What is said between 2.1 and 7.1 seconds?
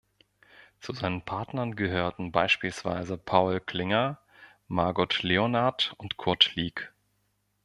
beispielsweise Paul Klinger, Margot Leonard und Kurt Lieck.